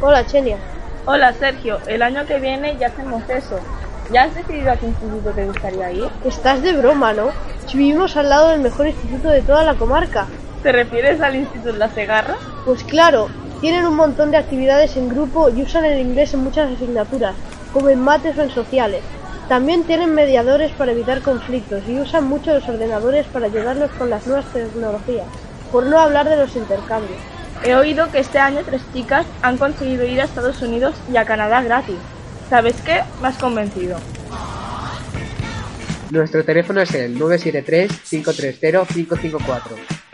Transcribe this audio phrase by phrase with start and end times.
[0.00, 0.58] Hola, Chenia.
[1.06, 1.80] Hola, Sergio.
[1.88, 3.58] El año que viene ya hacemos eso.
[4.12, 6.08] ¿Ya has decidido a qué instituto te gustaría ir?
[6.24, 7.30] Estás de broma, ¿no?
[7.66, 10.28] Si vivimos al lado del mejor instituto de toda la comarca.
[10.62, 12.36] ¿Te refieres al Instituto La Segarra?
[12.64, 13.28] Pues claro,
[13.60, 17.34] tienen un montón de actividades en grupo y usan el inglés en muchas asignaturas,
[17.72, 19.02] como en mates o en sociales.
[19.48, 24.28] También tienen mediadores para evitar conflictos y usan mucho los ordenadores para ayudarnos con las
[24.28, 25.26] nuevas tecnologías,
[25.72, 27.18] por no hablar de los intercambios.
[27.64, 31.24] He oído que este año tres chicas han conseguido ir a Estados Unidos y a
[31.24, 31.96] Canadá gratis.
[32.48, 33.02] ¿Sabes qué?
[33.22, 33.98] Me convencido.
[36.10, 39.60] Nuestro teléfono es el 973-530-554.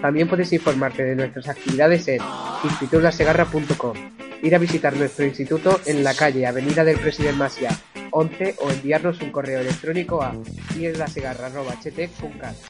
[0.00, 2.20] También puedes informarte de nuestras actividades en
[2.64, 3.94] institutlasegarra.com.
[4.42, 7.70] Ir a visitar nuestro instituto en la calle Avenida del Presidente Masia
[8.10, 10.34] 11 o enviarnos un correo electrónico a
[10.74, 12.56] htec.cat.